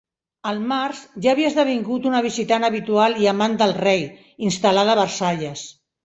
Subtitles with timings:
[0.51, 4.01] Al març, ja havia esdevingut una visitant habitual i amant del rei,
[4.49, 5.67] instal·lada a Versalles.